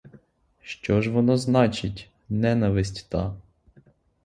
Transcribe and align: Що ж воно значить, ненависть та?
Що 0.61 1.01
ж 1.01 1.09
воно 1.11 1.37
значить, 1.37 2.09
ненависть 2.29 3.09
та? 3.09 3.35